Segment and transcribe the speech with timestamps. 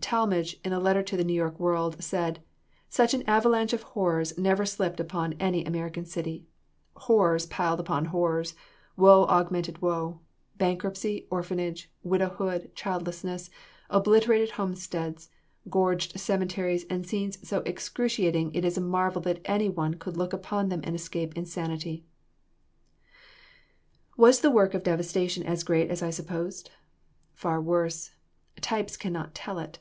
[0.00, 2.40] Talmage in a letter to the New York World, said:
[2.88, 6.46] "Such an avalanche of horrors never slipped upon any American city.
[6.96, 8.54] Horrors piled on horrors,
[8.96, 10.20] woe augmenting woe;
[10.56, 13.50] bankruptcy, orphanage, widowhood, childlessness,
[13.90, 15.28] obliterated homesteads,
[15.68, 20.32] gorged cemeteries and scenes so excruciating it is a marvel that any one could look
[20.32, 22.06] upon them and escape insanity
[24.16, 26.70] "Was the work of devastation as great as I supposed?
[27.34, 28.12] Far worse.
[28.62, 29.80] Types can not tell it.